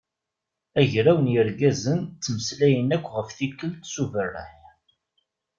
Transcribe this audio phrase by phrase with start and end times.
[0.81, 4.53] Agraw n yirgazen ttmeslayen akk ɣef tikelt s uberreḥ.